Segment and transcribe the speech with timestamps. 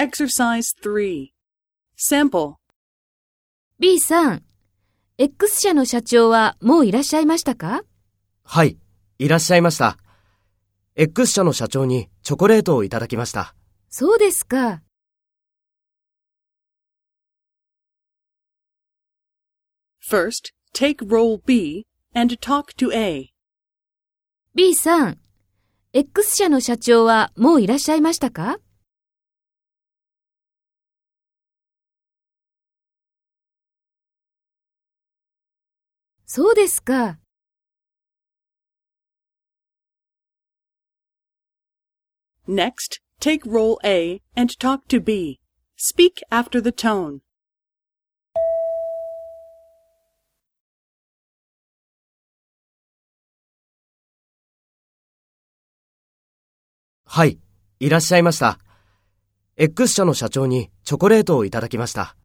[0.00, 1.30] Exercise 3.
[1.96, 2.54] Sample.
[3.80, 4.44] B さん、
[5.18, 7.82] X 社の社長はもういらっしゃいましたか？
[8.44, 8.78] はい、
[9.18, 9.98] いらっしゃいました。
[10.94, 13.56] X 社の社長にチョコレートをいただきました。
[13.88, 14.82] そうですか。
[20.08, 23.30] First, take role B and talk to A.
[24.54, 25.18] B さん、
[25.92, 28.58] X 社の社長はもういらっしゃいましたか？
[36.30, 37.18] そうですか。
[42.46, 45.40] Next, take role A and talk to B.
[45.78, 47.20] Speak after the tone.
[57.06, 57.38] はい、
[57.80, 58.58] いらっしゃいました。
[59.56, 62.18] X 社の社長にチョコレートをいただきました。